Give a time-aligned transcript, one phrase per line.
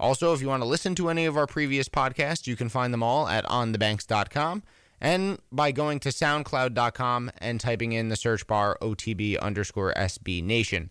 [0.00, 2.92] Also, if you want to listen to any of our previous podcasts, you can find
[2.92, 4.62] them all at onthebanks.com
[4.98, 10.90] and by going to soundcloud.com and typing in the search bar OTB underscore SB Nation.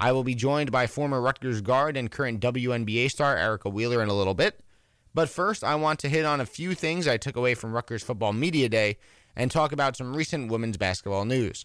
[0.00, 4.08] I will be joined by former Rutgers guard and current WNBA star Erica Wheeler in
[4.08, 4.60] a little bit.
[5.14, 8.02] But first, I want to hit on a few things I took away from Rutgers
[8.02, 8.98] Football Media Day
[9.36, 11.64] and talk about some recent women's basketball news.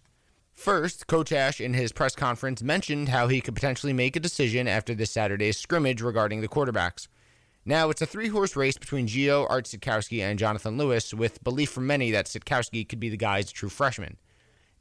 [0.55, 4.67] First, Coach Ash in his press conference mentioned how he could potentially make a decision
[4.67, 7.07] after this Saturday's scrimmage regarding the quarterbacks.
[7.65, 11.71] Now, it's a three horse race between Gio, Art Sitkowski, and Jonathan Lewis, with belief
[11.71, 14.17] from many that Sitkowski could be the guy's true freshman.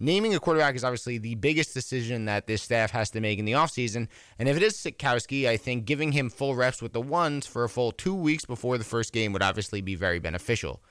[0.00, 3.44] Naming a quarterback is obviously the biggest decision that this staff has to make in
[3.44, 7.00] the offseason, and if it is Sitkowski, I think giving him full reps with the
[7.00, 10.82] ones for a full two weeks before the first game would obviously be very beneficial.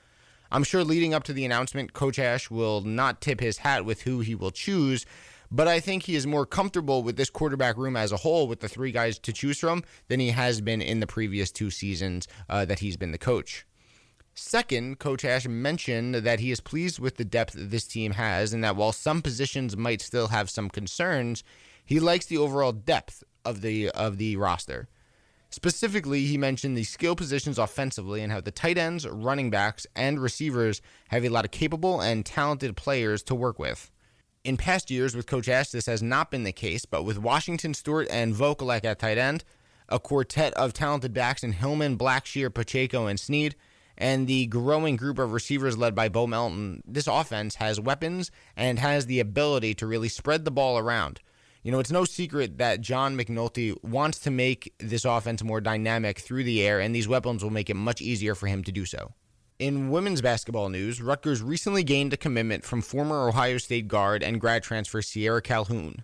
[0.52, 4.02] I'm sure leading up to the announcement, Coach Ash will not tip his hat with
[4.02, 5.06] who he will choose,
[5.50, 8.60] but I think he is more comfortable with this quarterback room as a whole with
[8.60, 12.28] the three guys to choose from than he has been in the previous two seasons
[12.50, 13.64] uh, that he's been the coach.
[14.34, 18.62] Second, Coach Ash mentioned that he is pleased with the depth this team has and
[18.62, 21.42] that while some positions might still have some concerns,
[21.82, 24.88] he likes the overall depth of the of the roster.
[25.52, 30.18] Specifically, he mentioned the skill positions offensively and how the tight ends, running backs, and
[30.18, 33.90] receivers have a lot of capable and talented players to work with.
[34.44, 37.74] In past years with Coach Ash, this has not been the case, but with Washington
[37.74, 39.44] Stewart and Vokolek at tight end,
[39.90, 43.54] a quartet of talented backs in Hilliman, Blackshear, Pacheco, and Sneed,
[43.98, 48.78] and the growing group of receivers led by Bo Melton, this offense has weapons and
[48.78, 51.20] has the ability to really spread the ball around.
[51.62, 56.18] You know, it's no secret that John McNulty wants to make this offense more dynamic
[56.18, 58.84] through the air, and these weapons will make it much easier for him to do
[58.84, 59.12] so.
[59.60, 64.40] In women's basketball news, Rutgers recently gained a commitment from former Ohio State guard and
[64.40, 66.02] grad transfer Sierra Calhoun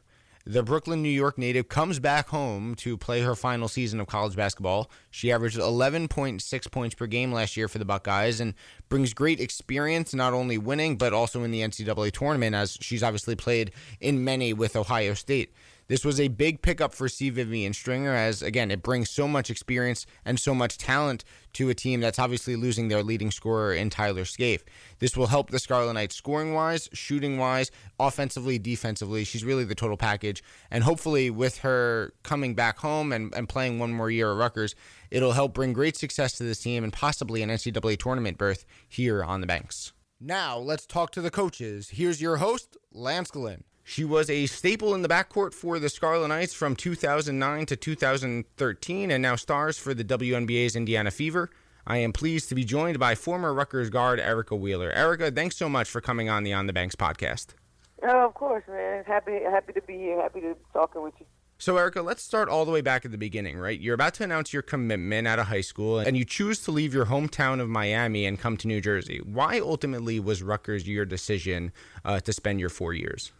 [0.48, 4.34] the Brooklyn, New York native comes back home to play her final season of college
[4.34, 4.90] basketball.
[5.10, 8.54] She averaged 11.6 points per game last year for the Buckeyes and
[8.88, 13.36] brings great experience, not only winning, but also in the NCAA tournament, as she's obviously
[13.36, 15.52] played in many with Ohio State.
[15.88, 17.30] This was a big pickup for C.
[17.30, 21.74] Vivian Stringer, as again, it brings so much experience and so much talent to a
[21.74, 24.64] team that's obviously losing their leading scorer in Tyler Scaife.
[24.98, 29.24] This will help the Scarlet Knights scoring wise, shooting wise, offensively, defensively.
[29.24, 30.42] She's really the total package.
[30.70, 34.74] And hopefully, with her coming back home and, and playing one more year at Rutgers,
[35.10, 39.24] it'll help bring great success to this team and possibly an NCAA tournament berth here
[39.24, 39.94] on the banks.
[40.20, 41.90] Now, let's talk to the coaches.
[41.90, 43.64] Here's your host, Lance Glynn.
[43.90, 49.10] She was a staple in the backcourt for the Scarlet Knights from 2009 to 2013
[49.10, 51.48] and now stars for the WNBA's Indiana Fever.
[51.86, 54.92] I am pleased to be joined by former Rutgers guard Erica Wheeler.
[54.92, 57.54] Erica, thanks so much for coming on the On the Banks podcast.
[58.02, 59.04] Oh, of course, man.
[59.06, 60.20] Happy happy to be here.
[60.20, 61.24] Happy to be talking with you.
[61.56, 63.80] So, Erica, let's start all the way back at the beginning, right?
[63.80, 66.92] You're about to announce your commitment out of high school, and you choose to leave
[66.92, 69.22] your hometown of Miami and come to New Jersey.
[69.24, 71.72] Why ultimately was Rutgers your decision
[72.04, 73.32] uh, to spend your four years?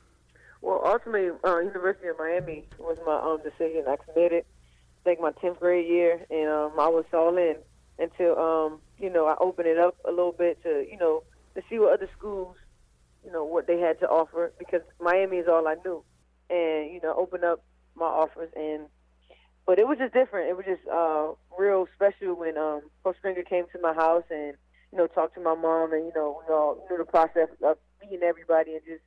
[0.61, 3.85] Well, ultimately, uh, University of Miami was my um, decision.
[3.89, 7.57] I committed, I think my tenth grade year, and um, I was all in
[7.99, 11.23] until um, you know I opened it up a little bit to you know
[11.55, 12.57] to see what other schools,
[13.25, 16.03] you know, what they had to offer because Miami is all I knew,
[16.51, 17.65] and you know, open up
[17.95, 18.87] my offers and.
[19.67, 20.49] But it was just different.
[20.49, 24.55] It was just uh, real special when um, Coach Stringer came to my house and
[24.91, 27.77] you know talked to my mom and you know you know knew the process of
[28.01, 29.03] meeting everybody and just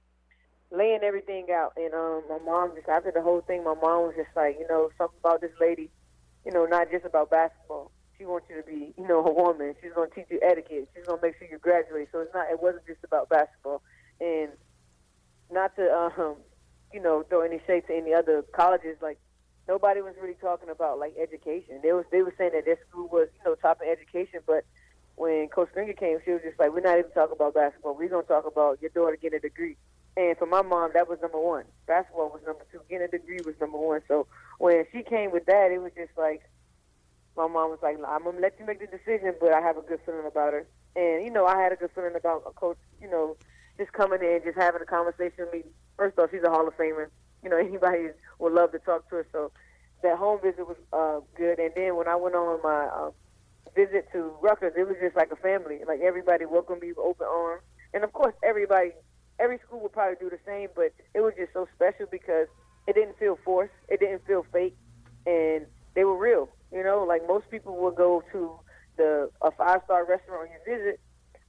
[0.71, 1.73] laying everything out.
[1.77, 4.67] And um, my mom just after the whole thing, my mom was just like, you
[4.67, 5.89] know, something about this lady,
[6.45, 7.91] you know, not just about basketball.
[8.17, 9.75] She wants you to be, you know, a woman.
[9.81, 10.89] She's gonna teach you etiquette.
[10.95, 12.09] She's gonna make sure you graduate.
[12.11, 12.49] So it's not.
[12.51, 13.81] It wasn't just about basketball.
[14.19, 14.49] And
[15.51, 16.35] not to, um,
[16.93, 18.97] you know, throw any shade to any other colleges.
[19.01, 19.19] Like
[19.67, 21.79] nobody was really talking about like education.
[21.81, 24.65] They was they were saying that their school was, you know, top in education, but
[25.15, 27.95] when Coach Stringer came, she was just like, "We're not even talking about basketball.
[27.95, 29.77] We're gonna talk about your daughter getting a degree."
[30.17, 31.63] And for my mom, that was number one.
[31.87, 32.81] Basketball was number two.
[32.89, 34.01] Getting a degree was number one.
[34.07, 34.27] So
[34.57, 36.41] when she came with that, it was just like
[37.37, 39.81] my mom was like, "I'm gonna let you make the decision, but I have a
[39.81, 42.77] good feeling about her." And you know, I had a good feeling about a coach.
[43.01, 43.37] You know,
[43.77, 45.63] just coming in, just having a conversation with me.
[45.97, 47.07] First off, she's a Hall of Famer.
[47.43, 48.09] You know, anybody
[48.39, 49.27] would love to talk to her.
[49.31, 49.51] So
[50.03, 51.59] that home visit was uh, good.
[51.59, 53.11] And then when I went on my uh,
[53.75, 55.79] visit to Rutgers, it was just like a family.
[55.87, 57.63] Like everybody welcomed me with open arms,
[57.93, 58.91] and of course, everybody,
[59.39, 60.69] every school would probably do the same.
[60.75, 62.47] But it was just so special because
[62.87, 64.75] it didn't feel forced, it didn't feel fake,
[65.25, 66.49] and they were real.
[66.71, 68.59] You know, like most people would go to
[68.97, 70.99] the a five star restaurant you visit.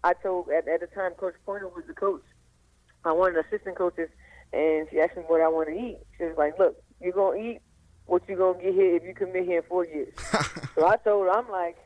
[0.04, 2.22] I told at, at the time Coach Pointer was the coach.
[3.04, 4.08] Uh, I wanted assistant coaches,
[4.52, 5.98] and she asked me what I want to eat.
[6.18, 7.60] She was like, "Look, you're gonna eat
[8.06, 10.14] what you're gonna get here if you commit here in four years."
[10.74, 11.76] so I told her, I'm like,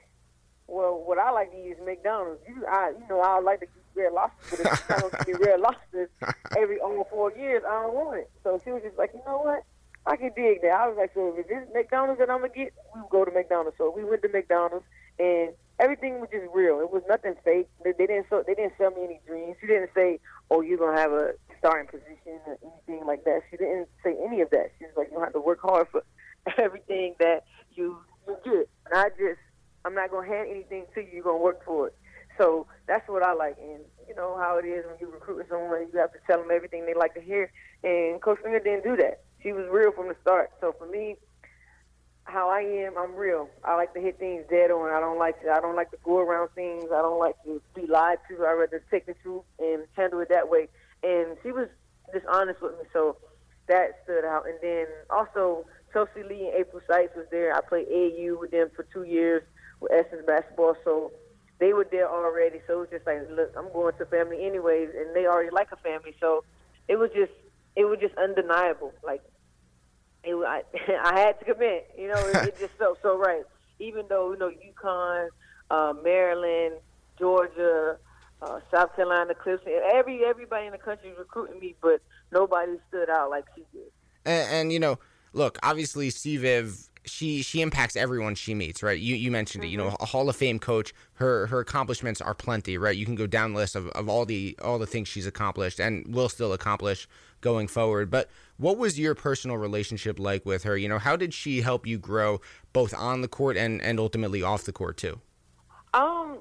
[0.66, 2.40] "Well, what I like to eat is McDonald's.
[2.48, 3.66] You, I, you know, I like to
[3.96, 6.10] red lobster, but if you don't get red lobsters
[6.56, 9.38] every over four years, I don't want it." So she was just like, "You know
[9.38, 9.62] what?"
[10.06, 10.70] I can dig that.
[10.70, 13.30] I was like, so if it's McDonald's that I'm gonna get, we will go to
[13.32, 13.76] McDonald's.
[13.76, 14.86] So we went to McDonald's,
[15.18, 15.50] and
[15.80, 16.78] everything was just real.
[16.78, 17.68] It was nothing fake.
[17.82, 19.56] They, they didn't sell, they didn't sell me any dreams.
[19.60, 20.20] She didn't say,
[20.50, 23.42] "Oh, you're gonna have a starting position" or anything like that.
[23.50, 24.70] She didn't say any of that.
[24.78, 26.04] She was like, "You have to work hard for
[26.56, 27.44] everything that
[27.74, 29.42] you you get." And I just,
[29.84, 31.08] I'm not gonna hand anything to you.
[31.14, 31.96] You're gonna work for it.
[32.38, 35.88] So that's what I like, and you know how it is when you're recruiting someone.
[35.92, 37.50] You have to tell them everything they like to hear,
[37.82, 40.50] and Coach Stringer didn't do that she was real from the start.
[40.60, 41.14] So for me,
[42.24, 43.48] how I am, I'm real.
[43.62, 44.90] I like to hit things dead on.
[44.90, 45.50] I don't like to.
[45.52, 46.86] I don't like to go around things.
[46.86, 48.44] I don't like to be lied to.
[48.44, 50.68] I rather take the truth and handle it that way.
[51.04, 51.68] And she was
[52.12, 53.18] just honest with me, so
[53.68, 54.46] that stood out.
[54.46, 57.54] And then also Chelsea Lee and April Sykes was there.
[57.54, 59.44] I played AAU with them for two years
[59.78, 61.12] with Essence basketball, so
[61.58, 62.60] they were there already.
[62.66, 65.72] So it was just like, look, I'm going to family anyways, and they already like
[65.72, 66.14] a family.
[66.20, 66.44] So
[66.88, 67.32] it was just,
[67.74, 68.92] it was just undeniable.
[69.02, 69.22] Like
[70.22, 70.62] it, I,
[71.02, 71.90] I had to commit.
[71.98, 73.44] You know, it, it just felt so right.
[73.78, 75.28] Even though you know UConn,
[75.70, 76.76] uh, Maryland,
[77.18, 77.98] Georgia,
[78.42, 82.00] uh, South Carolina, Clemson, every everybody in the country was recruiting me, but
[82.32, 83.90] nobody stood out like she did.
[84.24, 84.98] And, and you know,
[85.32, 88.98] look, obviously, Viv, she she impacts everyone she meets, right?
[88.98, 89.68] You you mentioned mm-hmm.
[89.68, 89.72] it.
[89.72, 90.02] You know, mm-hmm.
[90.02, 90.92] a Hall of Fame coach.
[91.14, 92.96] Her her accomplishments are plenty, right?
[92.96, 95.80] You can go down the list of, of all the all the things she's accomplished
[95.80, 97.08] and will still accomplish
[97.40, 98.10] going forward.
[98.10, 100.76] But what was your personal relationship like with her?
[100.76, 102.40] You know, how did she help you grow
[102.72, 105.20] both on the court and, and ultimately off the court too?
[105.94, 106.38] Um,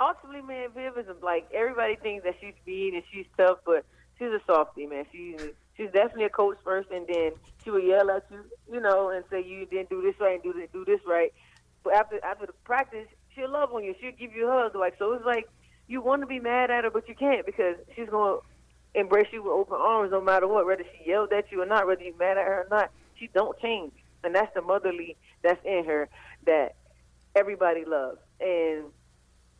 [0.00, 3.84] ultimately, man, Viv is like everybody thinks that she's mean and she's tough, but
[4.18, 5.04] she's a softie, man.
[5.12, 5.40] She's
[5.76, 7.32] she's definitely a coach first, and then
[7.62, 10.42] she will yell at you, you know, and say you didn't do this right and
[10.42, 11.32] do this, do this right.
[11.84, 13.94] But after after the practice, she'll love on you.
[14.00, 14.74] She'll give you a hug.
[14.74, 15.48] Like so, it's like
[15.88, 18.38] you want to be mad at her, but you can't because she's gonna
[18.94, 21.86] embrace you with open arms no matter what, whether she yelled at you or not,
[21.86, 22.90] whether you're mad at her or not.
[23.18, 23.92] She don't change,
[24.24, 26.08] and that's the motherly that's in her
[26.46, 26.74] that
[27.34, 28.84] everybody loves, and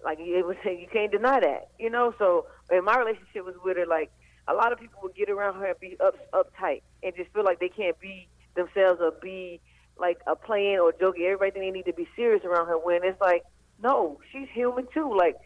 [0.05, 2.15] like it was, you can't deny that, you know.
[2.19, 4.11] So, in my relationship was with her, like
[4.49, 7.45] a lot of people would get around her and be up uptight and just feel
[7.45, 9.61] like they can't be themselves or be
[9.99, 11.25] like a playing or joking.
[11.25, 13.45] Everybody they need to be serious around her when it's like,
[13.83, 15.15] no, she's human too.
[15.17, 15.37] Like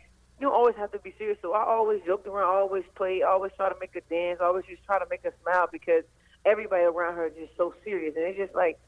[0.40, 1.38] you always have to be serious.
[1.42, 4.84] So I always joked around, always played, always try to make her dance, always just
[4.84, 6.04] try to make her smile because
[6.44, 8.14] everybody around her is just so serious.
[8.16, 8.78] And it's just like,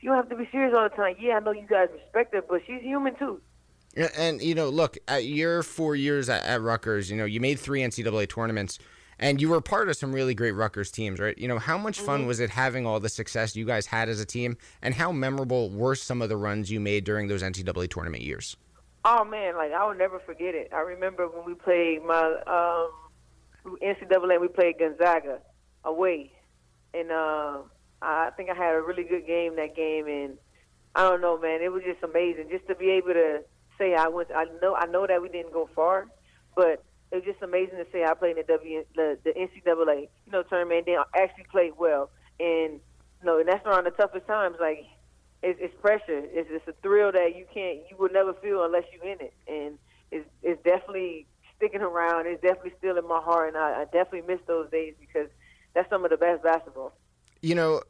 [0.00, 1.16] you have to be serious all the time.
[1.18, 3.40] Yeah, I know you guys respect her, but she's human too.
[4.18, 7.58] And, you know, look, at your four years at, at Rutgers, you know, you made
[7.58, 8.78] three NCAA tournaments
[9.18, 11.36] and you were part of some really great Rutgers teams, right?
[11.38, 12.28] You know, how much fun mm-hmm.
[12.28, 15.70] was it having all the success you guys had as a team, and how memorable
[15.70, 18.56] were some of the runs you made during those NCAA tournament years?
[19.04, 20.70] Oh man, like I will never forget it.
[20.72, 22.90] I remember when we played my um
[23.82, 25.38] NCAA, we played Gonzaga
[25.84, 26.32] away,
[26.92, 27.58] and uh,
[28.00, 30.38] I think I had a really good game that game, and
[30.94, 33.40] I don't know, man, it was just amazing just to be able to
[33.78, 34.28] say I went.
[34.34, 36.08] I know I know that we didn't go far,
[36.56, 36.82] but
[37.14, 40.32] it was just amazing to say I played in the W the, the NCAA you
[40.32, 42.80] know tournament, and then actually played well, and
[43.20, 44.84] you know, and that's around the toughest times, like
[45.42, 46.22] it's, it's pressure.
[46.32, 49.34] It's, it's a thrill that you can't, you will never feel unless you're in it,
[49.46, 49.78] and
[50.10, 52.26] it's, it's definitely sticking around.
[52.26, 55.28] It's definitely still in my heart, and I, I definitely miss those days because
[55.74, 56.92] that's some of the best basketball.
[57.42, 57.82] You know,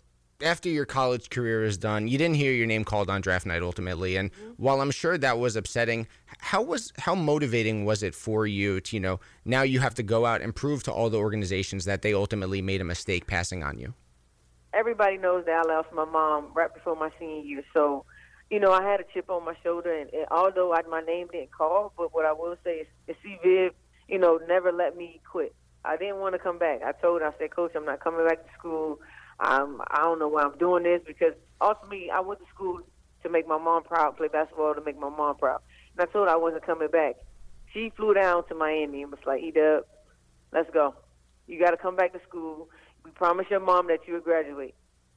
[0.42, 3.62] after your college career is done, you didn't hear your name called on draft night
[3.62, 4.16] ultimately.
[4.16, 4.50] And mm-hmm.
[4.56, 6.06] while I'm sure that was upsetting,
[6.38, 10.02] how was how motivating was it for you to, you know, now you have to
[10.02, 13.62] go out and prove to all the organizations that they ultimately made a mistake passing
[13.62, 13.94] on you?
[14.74, 17.62] everybody knows that I lost my mom right before my senior year.
[17.72, 18.04] So,
[18.50, 21.28] you know, I had a chip on my shoulder, and, and although I, my name
[21.32, 23.38] didn't call, but what I will say is, is C.
[23.42, 23.72] Viv,
[24.08, 25.54] you know, never let me quit.
[25.84, 26.80] I didn't want to come back.
[26.84, 29.00] I told her, I said, Coach, I'm not coming back to school.
[29.40, 32.80] Um, I don't know why I'm doing this because ultimately I went to school
[33.22, 35.60] to make my mom proud, play basketball to make my mom proud.
[35.96, 37.16] And I told her I wasn't coming back.
[37.72, 39.84] She flew down to Miami and was like, E-Dub,
[40.52, 40.94] let's go.
[41.46, 42.68] You got to come back to school.
[43.04, 44.74] We promise your mom that you will graduate.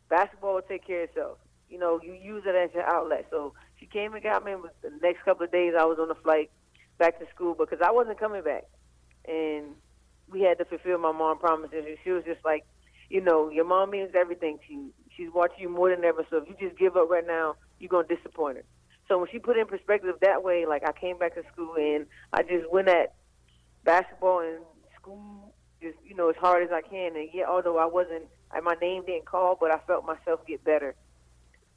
[0.09, 1.37] Basketball will take care of itself.
[1.69, 3.27] You know, you use it as your outlet.
[3.29, 4.53] So She came and got me.
[4.53, 6.49] And the next couple of days, I was on the flight
[6.97, 8.65] back to school because I wasn't coming back,
[9.27, 9.75] and
[10.31, 11.85] we had to fulfill my mom's promises.
[11.87, 12.65] And she was just like,
[13.09, 14.93] you know, your mom means everything to you.
[15.15, 16.25] She's watching you more than ever.
[16.29, 18.63] So if you just give up right now, you're gonna disappoint her.
[19.07, 21.75] So when she put it in perspective that way, like I came back to school
[21.75, 23.13] and I just went at
[23.83, 24.59] basketball and
[24.99, 27.15] school just you know as hard as I can.
[27.15, 28.25] And yet, although I wasn't,
[28.63, 30.95] my name didn't call, but I felt myself get better.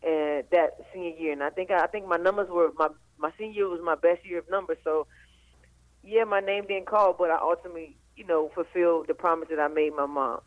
[0.02, 3.54] And that senior year, and I think I think my numbers were my my senior
[3.54, 4.78] year was my best year of numbers.
[4.82, 5.06] So
[6.02, 9.68] yeah, my name didn't call, but I ultimately you know fulfilled the promise that I
[9.68, 10.40] made my mom.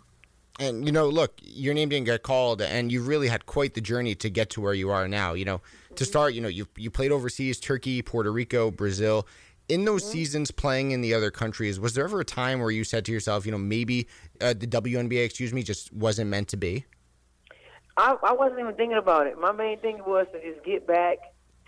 [0.59, 3.81] And you know, look, your name didn't get called, and you really had quite the
[3.81, 5.33] journey to get to where you are now.
[5.33, 5.61] You know,
[5.95, 9.27] to start, you know, you you played overseas, Turkey, Puerto Rico, Brazil.
[9.69, 10.11] In those mm-hmm.
[10.11, 13.11] seasons playing in the other countries, was there ever a time where you said to
[13.11, 14.07] yourself, you know, maybe
[14.41, 16.85] uh, the WNBA, excuse me, just wasn't meant to be?
[17.95, 19.39] I, I wasn't even thinking about it.
[19.39, 21.17] My main thing was to just get back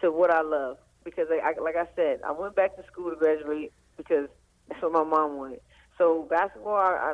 [0.01, 3.11] to what I love because, I, I, like I said, I went back to school
[3.11, 4.27] to graduate because
[4.67, 5.61] that's what my mom wanted.
[5.97, 7.13] So basketball, I,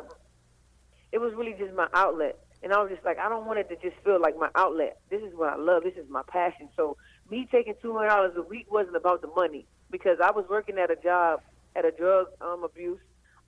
[1.12, 2.38] it was really just my outlet.
[2.62, 4.98] And I was just like, I don't want it to just feel like my outlet.
[5.10, 5.82] This is what I love.
[5.82, 6.68] This is my passion.
[6.76, 6.96] So
[7.30, 10.78] me taking two hundred dollars a week wasn't about the money because I was working
[10.78, 11.40] at a job
[11.74, 13.00] at a drug um, abuse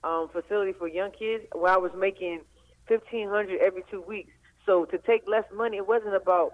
[0.03, 2.41] um, facility for young kids where I was making
[2.87, 4.31] fifteen hundred every two weeks.
[4.65, 6.53] So to take less money, it wasn't about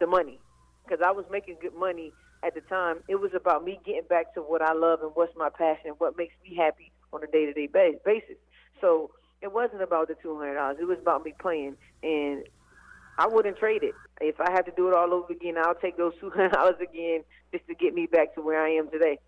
[0.00, 0.40] the money
[0.84, 2.96] because I was making good money at the time.
[3.08, 5.96] It was about me getting back to what I love and what's my passion, and
[5.98, 7.68] what makes me happy on a day to day
[8.04, 8.36] basis.
[8.80, 9.12] So
[9.44, 10.78] it wasn't about the two hundred dollars.
[10.80, 12.44] It was about me playing, and
[13.18, 13.94] I wouldn't trade it.
[14.20, 16.76] If I had to do it all over again, I'll take those two hundred dollars
[16.80, 17.22] again
[17.52, 19.18] just to get me back to where I am today.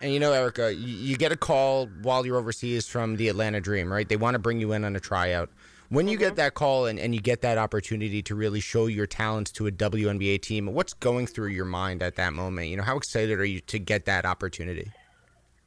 [0.00, 3.60] And you know, Erica, you, you get a call while you're overseas from the Atlanta
[3.60, 4.08] Dream, right?
[4.08, 5.50] They want to bring you in on a tryout.
[5.90, 6.28] When you mm-hmm.
[6.28, 9.66] get that call and, and you get that opportunity to really show your talents to
[9.66, 12.68] a WNBA team, what's going through your mind at that moment?
[12.68, 14.90] You know, how excited are you to get that opportunity?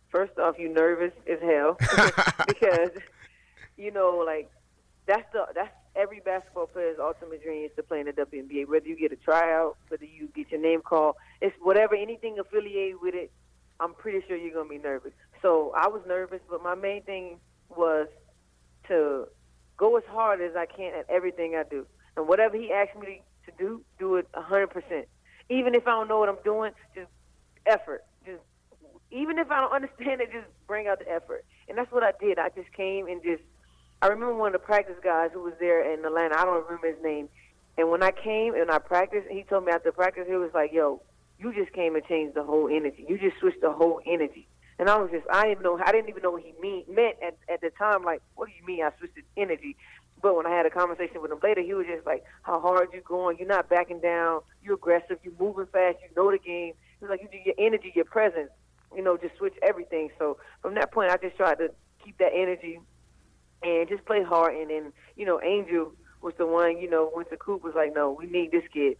[0.09, 1.77] First off, you nervous as hell
[2.47, 2.89] because
[3.83, 4.49] you know, like
[5.05, 8.67] that's the that's every basketball player's ultimate dream is to play in the WNBA.
[8.67, 13.01] Whether you get a tryout, whether you get your name called, it's whatever anything affiliated
[13.01, 13.31] with it.
[13.79, 15.11] I'm pretty sure you're gonna be nervous.
[15.41, 17.39] So I was nervous, but my main thing
[17.75, 18.07] was
[18.87, 19.27] to
[19.77, 21.85] go as hard as I can at everything I do,
[22.15, 25.05] and whatever he asked me to do, do it 100%.
[25.49, 27.09] Even if I don't know what I'm doing, just
[27.65, 28.05] effort.
[28.25, 28.41] Just
[29.11, 31.45] even if I don't understand it, just bring out the effort.
[31.67, 32.39] And that's what I did.
[32.39, 33.43] I just came and just
[34.03, 36.37] I remember one of the practice guys who was there in Atlanta.
[36.37, 37.29] I don't remember his name.
[37.77, 40.73] And when I came and I practiced, he told me after practice, he was like,
[40.73, 41.01] "Yo,
[41.39, 43.05] you just came and changed the whole energy.
[43.07, 44.45] You just switched the whole energy."
[44.77, 47.15] And I was just, I didn't know, I didn't even know what he mean, meant
[47.25, 48.03] at, at the time.
[48.03, 49.77] Like, what do you mean I switched the energy?
[50.21, 52.89] But when I had a conversation with him later, he was just like, "How hard
[52.91, 53.37] you going?
[53.37, 54.41] You're not backing down.
[54.61, 55.17] You're aggressive.
[55.23, 55.99] You're moving fast.
[56.01, 58.51] You know the game." Was like, "You do your energy, your presence.
[58.93, 61.71] You know, just switch everything." So from that point, I just tried to
[62.03, 62.81] keep that energy
[63.63, 64.55] and just play hard.
[64.55, 65.91] And then, you know, Angel
[66.21, 68.97] was the one, you know, Winston Coop was like, no, we need this kid.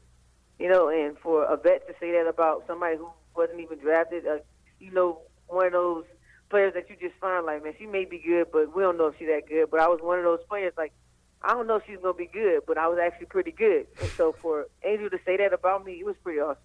[0.60, 4.28] You know, and for a vet to say that about somebody who wasn't even drafted,
[4.28, 4.38] uh,
[4.80, 6.06] you know, one of those
[6.50, 9.08] players that you just find like, man, she may be good, but we don't know
[9.08, 9.72] if she's that good.
[9.72, 10.94] But I was one of those players like,
[11.42, 13.88] I don't know if she's gonna be good, but I was actually pretty good.
[14.00, 16.62] And so for Angel to say that about me, it was pretty awesome.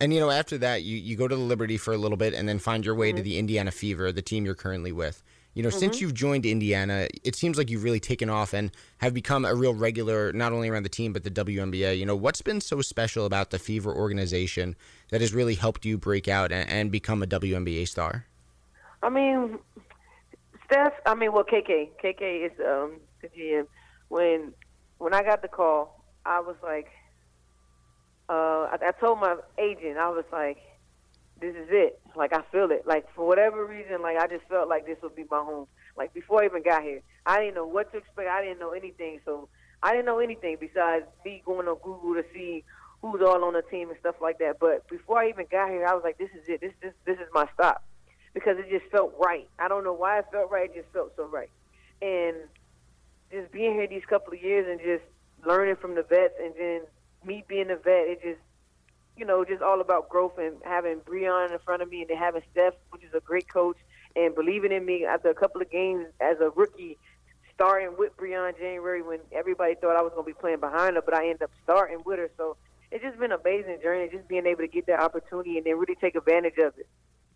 [0.00, 2.34] And you know, after that, you, you go to the Liberty for a little bit,
[2.34, 3.16] and then find your way mm-hmm.
[3.18, 5.22] to the Indiana Fever, the team you're currently with.
[5.56, 5.78] You know, mm-hmm.
[5.78, 9.54] since you've joined Indiana, it seems like you've really taken off and have become a
[9.54, 11.98] real regular, not only around the team, but the WNBA.
[11.98, 14.76] You know, what's been so special about the Fever organization
[15.08, 18.26] that has really helped you break out and, and become a WNBA star?
[19.02, 19.58] I mean,
[20.66, 21.88] Steph, I mean, well, KK.
[22.04, 23.66] KK is um, the GM.
[24.08, 24.52] When,
[24.98, 26.88] when I got the call, I was like,
[28.28, 30.58] uh, I, I told my agent, I was like,
[31.40, 32.00] this is it.
[32.14, 32.86] Like I feel it.
[32.86, 35.66] Like for whatever reason, like I just felt like this would be my home.
[35.96, 38.28] Like before I even got here, I didn't know what to expect.
[38.28, 39.20] I didn't know anything.
[39.24, 39.48] So
[39.82, 42.64] I didn't know anything besides me going on Google to see
[43.02, 44.58] who's all on the team and stuff like that.
[44.58, 46.60] But before I even got here, I was like, this is it.
[46.60, 47.84] This this this is my stop
[48.34, 49.48] because it just felt right.
[49.58, 50.70] I don't know why it felt right.
[50.70, 51.50] It just felt so right.
[52.02, 52.36] And
[53.30, 55.04] just being here these couple of years and just
[55.46, 56.80] learning from the vets and then
[57.24, 58.40] me being a vet, it just
[59.16, 62.16] you know, just all about growth and having Briann in front of me and then
[62.16, 63.76] having Steph, which is a great coach,
[64.14, 66.98] and believing in me after a couple of games as a rookie,
[67.54, 71.02] starting with Briann January when everybody thought I was going to be playing behind her,
[71.02, 72.30] but I ended up starting with her.
[72.36, 72.56] So
[72.90, 75.78] it's just been an amazing journey, just being able to get that opportunity and then
[75.78, 76.86] really take advantage of it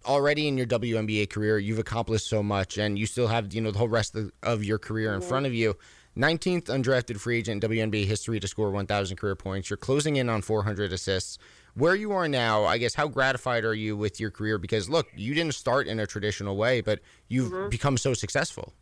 [0.06, 3.70] already in your WNBA career, you've accomplished so much, and you still have you know
[3.70, 5.28] the whole rest of, your career in mm-hmm.
[5.28, 5.76] front of you.
[6.16, 9.70] 19th undrafted free agent in WNBA history to score 1,000 career points.
[9.70, 11.38] You're closing in on 400 assists
[11.74, 14.58] where you are now, I guess, how gratified are you with your career?
[14.58, 17.68] Because look, you didn't start in a traditional way, but you've mm-hmm.
[17.68, 18.72] become so successful.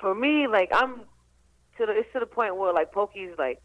[0.00, 1.00] For me, like I'm
[1.78, 3.60] to the it's to the point where like Pokey's like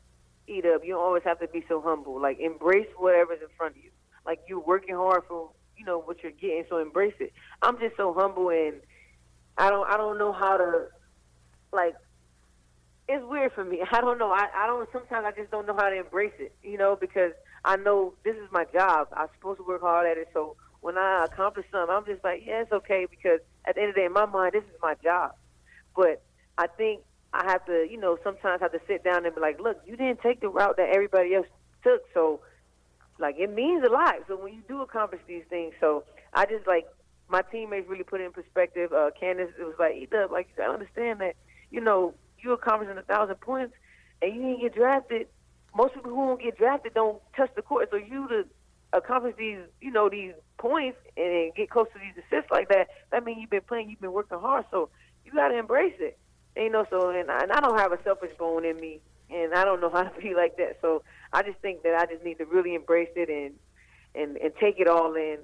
[0.47, 0.81] eat up.
[0.83, 2.21] You don't always have to be so humble.
[2.21, 3.91] Like embrace whatever's in front of you.
[4.25, 7.33] Like you're working hard for you know what you're getting, so embrace it.
[7.61, 8.81] I'm just so humble and
[9.57, 10.88] I don't I don't know how to
[11.73, 11.95] like
[13.07, 13.81] it's weird for me.
[13.91, 14.31] I don't know.
[14.31, 17.31] I, I don't sometimes I just don't know how to embrace it, you know, because
[17.63, 19.07] I know this is my job.
[19.13, 20.29] I'm supposed to work hard at it.
[20.33, 23.89] So when I accomplish something, I'm just like, yeah, it's okay because at the end
[23.89, 25.33] of the day, in my mind, this is my job.
[25.95, 26.23] But
[26.57, 27.01] I think
[27.33, 29.95] I have to, you know, sometimes have to sit down and be like, look, you
[29.95, 31.47] didn't take the route that everybody else
[31.83, 32.01] took.
[32.13, 32.41] So,
[33.19, 34.15] like, it means a lot.
[34.27, 36.03] So when you do accomplish these things, so
[36.33, 36.87] I just like
[37.29, 38.91] my teammates really put it in perspective.
[38.91, 40.31] Uh, Candice, it was like, eat up.
[40.31, 41.35] Like, you gotta understand that,
[41.69, 42.13] you know,
[42.43, 43.73] you accomplishing a thousand points
[44.21, 45.27] and you didn't get drafted.
[45.75, 47.89] Most people who don't get drafted don't touch the court.
[47.91, 48.45] So you to
[48.93, 53.23] accomplish these, you know, these points and get close to these assists like that, that
[53.23, 54.65] means you've been playing, you've been working hard.
[54.71, 54.89] So
[55.25, 56.17] you got to embrace it.
[56.55, 58.99] And, you know, so and I, and I don't have a selfish bone in me,
[59.29, 60.77] and I don't know how to be like that.
[60.81, 63.55] So I just think that I just need to really embrace it and
[64.13, 65.37] and and take it all in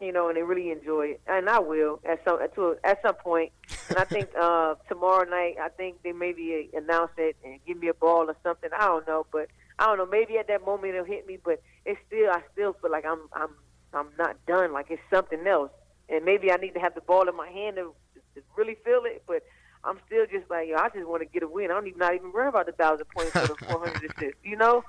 [0.00, 3.14] you know, and they really enjoy it, and I will at some to, at some
[3.14, 3.52] point.
[3.88, 7.88] And I think uh, tomorrow night, I think they maybe announce it and give me
[7.88, 8.70] a ball or something.
[8.76, 9.48] I don't know, but
[9.78, 10.06] I don't know.
[10.06, 13.20] Maybe at that moment it'll hit me, but it's still I still feel like I'm
[13.32, 13.50] I'm
[13.92, 14.72] I'm not done.
[14.72, 15.70] Like it's something else,
[16.08, 17.94] and maybe I need to have the ball in my hand to,
[18.34, 19.42] to really feel it, but.
[19.86, 21.70] I'm still just like, yo, I just want to get a win.
[21.70, 24.56] I don't even not even worry about the thousand points or the 400 assists, you
[24.56, 24.82] know.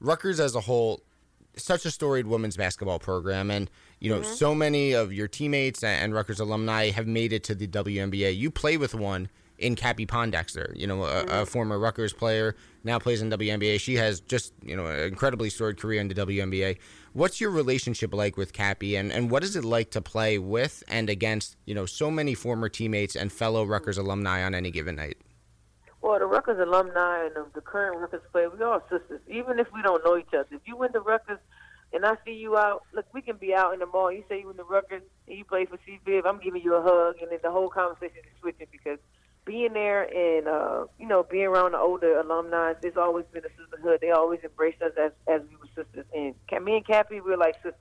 [0.00, 1.00] Rutgers as a whole
[1.56, 4.34] such a storied women's basketball program, and you know, mm-hmm.
[4.34, 8.36] so many of your teammates and Rutgers alumni have made it to the WNBA.
[8.36, 11.30] You play with one in Cappie Pondexter, you know, a, mm-hmm.
[11.30, 13.80] a, former Rutgers player, now plays in WNBA.
[13.80, 16.78] She has just, you know, an incredibly storied career in the WNBA.
[17.14, 20.82] What's your relationship like with Cappy, and, and what is it like to play with
[20.88, 24.96] and against, you know, so many former teammates and fellow Rutgers alumni on any given
[24.96, 25.16] night?
[26.02, 29.20] Well, the Rutgers alumni and the, the current Rutgers players, we all sisters.
[29.28, 31.38] Even if we don't know each other, if you win the Rutgers
[31.92, 34.12] and I see you out, look, we can be out in the mall.
[34.12, 36.82] You say you in the Rutgers and you play for CViv, I'm giving you a
[36.82, 38.98] hug, and then the whole conversation is switching because
[39.44, 43.48] being there and uh, you know being around the older alumni, there's always been a
[43.60, 44.00] sisterhood.
[44.00, 46.04] They always embraced us as as we were sisters.
[46.12, 47.74] And me and Cappie, we're like sisters.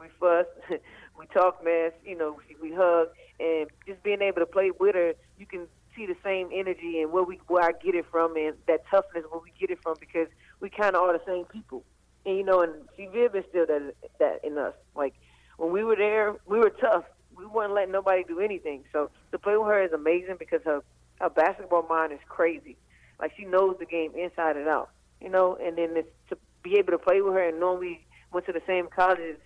[0.00, 0.46] We fuss,
[1.18, 5.12] we talk mess, you know, we hug, and just being able to play with her,
[5.38, 8.54] you can see the same energy and where we where I get it from and
[8.66, 10.28] that toughness where we get it from because
[10.60, 11.84] we kind of are the same people.
[12.24, 14.74] And you know, and CViv instilled that that in us.
[14.94, 15.14] Like
[15.56, 17.04] when we were there, we were tough.
[17.36, 18.84] We weren't letting nobody do anything.
[18.92, 20.82] So to play with her is amazing because her
[21.20, 22.76] her basketball mind is crazy.
[23.20, 24.90] Like she knows the game inside and out.
[25.20, 28.06] You know, and then it's, to be able to play with her and knowing we
[28.32, 29.36] went to the same colleges,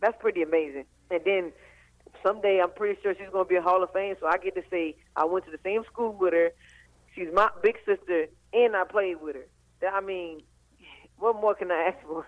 [0.00, 0.84] that's pretty amazing.
[1.10, 1.52] And then
[2.24, 4.14] someday I'm pretty sure she's going to be a Hall of Fame.
[4.20, 6.50] So I get to say I went to the same school with her.
[7.14, 9.46] She's my big sister, and I played with her.
[9.88, 10.42] I mean,
[11.24, 12.26] what more can I ask for?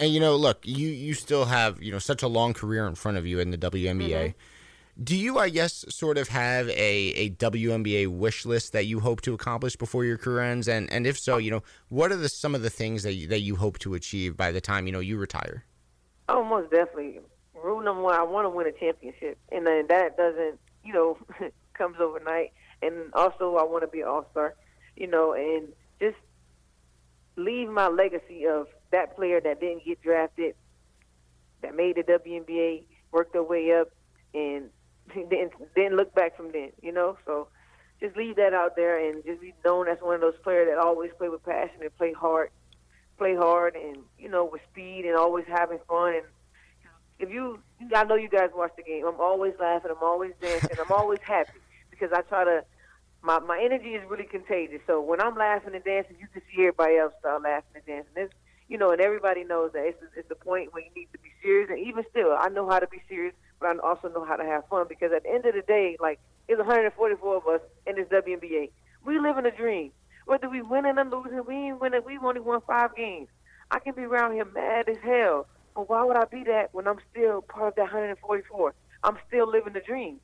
[0.00, 2.96] And you know, look, you you still have you know such a long career in
[2.96, 4.10] front of you in the WNBA.
[4.10, 5.02] Mm-hmm.
[5.02, 9.22] Do you, I guess, sort of have a, a WNBA wish list that you hope
[9.22, 10.68] to accomplish before your career ends?
[10.68, 13.28] And and if so, you know, what are the some of the things that you,
[13.28, 15.64] that you hope to achieve by the time you know you retire?
[16.28, 17.20] Oh, most definitely
[17.54, 21.18] rule number one, I want to win a championship, and then that doesn't, you know,
[21.74, 22.52] comes overnight.
[22.82, 24.54] And also, I want to be an all star,
[24.96, 25.68] you know, and
[26.00, 26.16] just
[27.36, 30.54] leave my legacy of that player that didn't get drafted,
[31.62, 33.88] that made the WNBA, worked their way up,
[34.34, 34.70] and
[35.14, 37.16] then then look back from then, you know.
[37.26, 37.48] So
[38.00, 40.78] just leave that out there and just be known as one of those players that
[40.78, 42.50] always play with passion and play hard,
[43.18, 46.24] play hard, and you know with speed and always having fun and
[47.18, 47.60] if you,
[47.94, 49.06] I know you guys watch the game.
[49.06, 49.90] I'm always laughing.
[49.90, 50.76] I'm always dancing.
[50.78, 51.58] I'm always happy
[51.90, 52.64] because I try to.
[53.24, 54.80] My my energy is really contagious.
[54.86, 58.12] So when I'm laughing and dancing, you can see everybody else start laughing and dancing.
[58.16, 58.32] It's,
[58.68, 61.30] you know, and everybody knows that it's it's the point where you need to be
[61.42, 61.70] serious.
[61.70, 64.44] And even still, I know how to be serious, but I also know how to
[64.44, 67.96] have fun because at the end of the day, like it's 144 of us in
[67.96, 68.70] this WNBA.
[69.04, 69.90] We live in a dream.
[70.26, 72.02] Whether we winning or losing, we ain't winning.
[72.06, 73.28] We've only won five games.
[73.70, 76.86] I can be around here mad as hell but why would I be that when
[76.86, 78.74] I'm still part of that 144?
[79.02, 80.20] I'm still living the dream.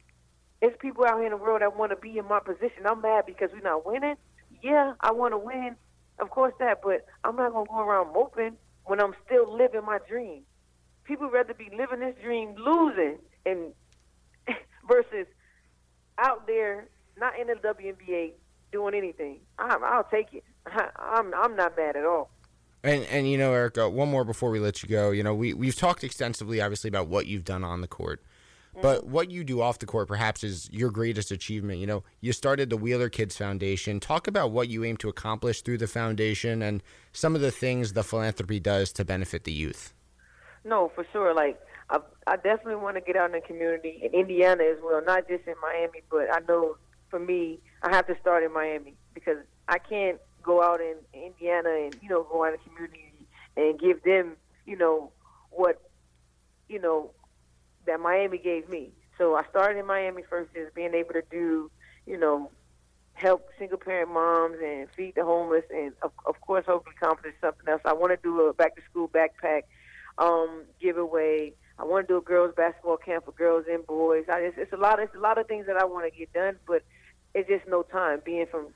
[0.60, 2.86] There's people out here in the world that want to be in my position.
[2.86, 4.16] I'm mad because we're not winning.
[4.62, 5.76] Yeah, I want to win.
[6.18, 9.98] Of course that, but I'm not to go around moping when I'm still living my
[10.06, 10.42] dream.
[11.04, 13.72] People rather be living this dream losing and
[14.88, 15.26] versus
[16.18, 18.32] out there not in the WNBA
[18.70, 19.40] doing anything.
[19.58, 20.44] I, I'll take it.
[20.66, 22.30] I, I'm I'm not mad at all.
[22.82, 25.10] And and you know, Erica, one more before we let you go.
[25.10, 28.22] You know, we we've talked extensively, obviously, about what you've done on the court.
[28.82, 31.80] But what you do off the court perhaps is your greatest achievement.
[31.80, 34.00] You know, you started the Wheeler Kids Foundation.
[34.00, 37.92] Talk about what you aim to accomplish through the foundation and some of the things
[37.92, 39.94] the philanthropy does to benefit the youth.
[40.64, 41.34] No, for sure.
[41.34, 45.02] Like I, I definitely want to get out in the community in Indiana as well,
[45.04, 46.76] not just in Miami, but I know
[47.08, 49.38] for me, I have to start in Miami because
[49.68, 53.78] I can't go out in Indiana and you know go out in the community and
[53.78, 55.10] give them you know
[55.50, 55.82] what
[56.68, 57.10] you know
[57.86, 58.90] that Miami gave me.
[59.18, 61.70] So I started in Miami first, just being able to do,
[62.06, 62.50] you know,
[63.20, 67.68] help single parent moms and feed the homeless, and of, of course, hopefully accomplish something
[67.68, 67.82] else.
[67.84, 69.62] I want to do a back to school backpack
[70.18, 71.52] um, giveaway.
[71.78, 74.24] I want to do a girls basketball camp for girls and boys.
[74.30, 75.00] I just, it's a lot.
[75.00, 76.82] It's a lot of things that I want to get done, but
[77.34, 78.22] it's just no time.
[78.24, 78.68] Being from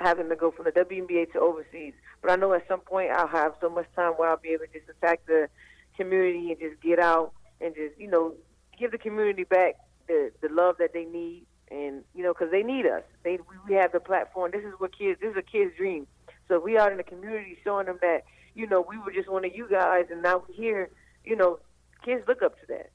[0.00, 3.28] having to go from the WNBA to overseas, but I know at some point I'll
[3.28, 5.48] have so much time where I'll be able to just attack the
[5.96, 8.34] community and just get out and just you know
[8.78, 9.76] give the community back
[10.08, 13.02] the the love that they need and you know because they need us.
[13.22, 13.38] They
[13.68, 14.50] we have the platform.
[14.52, 16.06] This is what kids this is a kid's dream.
[16.48, 19.44] So we out in the community showing them that you know we were just one
[19.44, 20.90] of you guys and now we're here
[21.24, 21.58] you know
[22.04, 22.90] kids look up to that.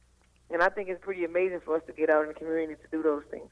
[0.50, 2.88] And i think it's pretty amazing for us to get out in the community to
[2.92, 3.50] do those things.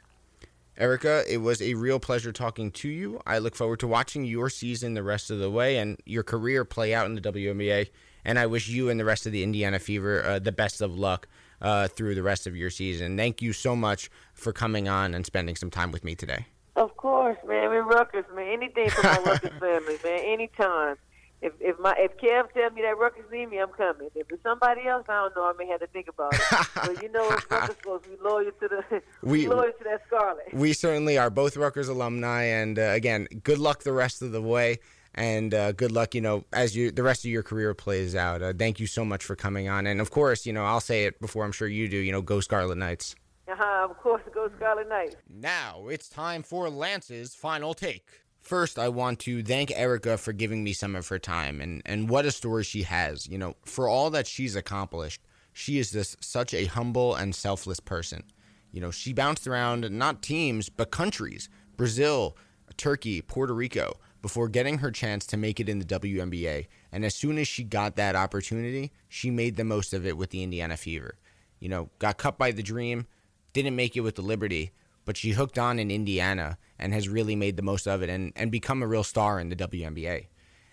[0.78, 3.20] Erica, it was a real pleasure talking to you.
[3.28, 6.64] I look forward to watching your season the rest of the way and your career
[6.64, 7.90] play out in the WNBA.
[8.26, 10.98] And I wish you and the rest of the Indiana Fever uh, the best of
[10.98, 11.28] luck
[11.62, 13.18] uh, through the rest of your season.
[13.18, 16.46] Thank you so much for coming on and spending some time with me today.
[16.76, 17.70] Of course, man.
[17.70, 18.48] We're Rutgers, man.
[18.48, 20.20] Anything for my Rutgers family, man.
[20.24, 20.96] Anytime.
[21.42, 24.10] If if my if Kev tell me that Rutgers need me, I'm coming.
[24.14, 25.44] If it's somebody else, I don't know.
[25.44, 26.42] I may have to think about it.
[26.76, 28.84] but you know, Rutgers folks, we loyal to the
[29.24, 30.54] we, we loyal to that Scarlet.
[30.54, 31.30] We certainly are.
[31.30, 34.80] Both Rutgers alumni, and uh, again, good luck the rest of the way
[35.20, 38.42] and uh, good luck, you know, as you the rest of your career plays out.
[38.42, 41.04] Uh, thank you so much for coming on, and of course, you know, I'll say
[41.04, 41.98] it before I'm sure you do.
[41.98, 43.16] You know, go Scarlet Knights.
[43.52, 45.18] Uh-huh, of course, go Scarlet Knights.
[45.30, 48.08] Now it's time for Lance's final take.
[48.40, 52.10] First, I want to thank Erica for giving me some of her time, and and
[52.10, 53.28] what a story she has.
[53.28, 57.82] You know, for all that she's accomplished, she is this such a humble and selfless
[57.82, 58.24] person.
[58.72, 62.38] You know, she bounced around not teams but countries: Brazil,
[62.78, 66.68] Turkey, Puerto Rico before getting her chance to make it in the WNBA.
[66.92, 70.30] And as soon as she got that opportunity, she made the most of it with
[70.32, 71.16] the Indiana Fever.
[71.60, 73.08] You know, got cut by the dream,
[73.54, 74.72] didn't make it with the Liberty,
[75.06, 78.32] but she hooked on in Indiana and has really made the most of it and,
[78.36, 80.28] and become a real star in the WNBA.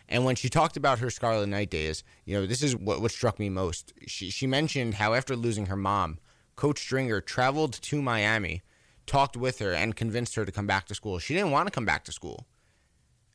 [0.09, 3.11] And when she talked about her Scarlet Knight days, you know, this is what, what
[3.11, 3.93] struck me most.
[4.07, 6.19] She, she mentioned how after losing her mom,
[6.55, 8.63] Coach Stringer traveled to Miami,
[9.07, 11.19] talked with her, and convinced her to come back to school.
[11.19, 12.47] She didn't want to come back to school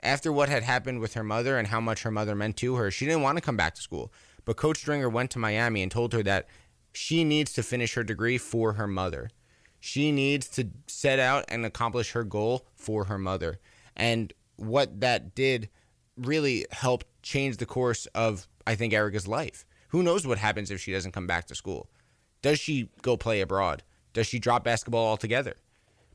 [0.04, 2.90] after what had happened with her mother and how much her mother meant to her,
[2.92, 4.12] she didn't want to come back to school.
[4.46, 6.48] But Coach Stringer went to Miami and told her that
[6.94, 9.30] she needs to finish her degree for her mother.
[9.80, 13.60] She needs to set out and accomplish her goal for her mother.
[13.96, 15.70] And what that did
[16.18, 19.66] really helped change the course of, I think, Erica's life.
[19.90, 21.90] Who knows what happens if she doesn't come back to school?
[22.42, 23.84] Does she go play abroad?
[24.14, 25.56] Does she drop basketball altogether?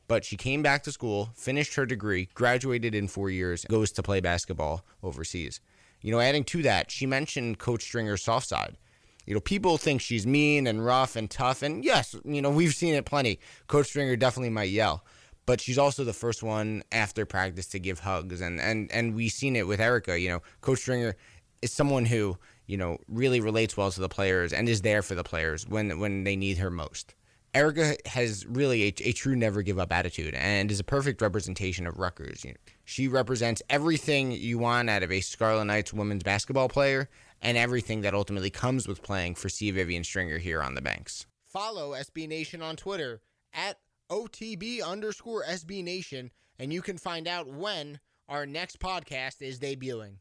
[0.07, 4.03] But she came back to school, finished her degree, graduated in four years, goes to
[4.03, 5.59] play basketball overseas.
[6.01, 8.77] You know, adding to that, she mentioned Coach Stringer's soft side.
[9.25, 11.61] You know, people think she's mean and rough and tough.
[11.61, 13.39] And yes, you know, we've seen it plenty.
[13.67, 15.03] Coach Stringer definitely might yell.
[15.45, 18.39] But she's also the first one after practice to give hugs.
[18.39, 20.17] And, and, and we've seen it with Erica.
[20.17, 21.15] You know, Coach Stringer
[21.61, 25.15] is someone who, you know, really relates well to the players and is there for
[25.15, 27.13] the players when, when they need her most.
[27.57, 31.87] Erica has really a, a, true never give up attitude and is a perfect representation
[31.87, 32.45] of Rutgers.
[32.45, 37.09] You know, she represents everything you want out of a Scarlet Knights women's basketball player
[37.41, 39.71] and everything that ultimately comes with playing for C.
[39.71, 41.25] Vivian Stringer here on the banks.
[41.47, 43.79] Follow SB Nation on Twitter at
[44.11, 50.17] OTB underscore SB Nation, and you can find out when our next podcast is debuting.